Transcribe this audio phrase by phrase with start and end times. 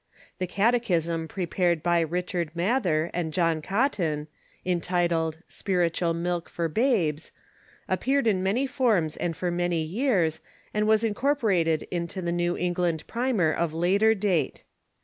[0.39, 4.27] The catechism prepared bj^ Richard Ma ther and John Cotton,
[4.65, 7.31] entitled "Spiritual Milk for Babes,"
[7.87, 10.39] appeared in many forms and for many years,
[10.73, 14.63] and was incor porated into the "New England Primer" of later date.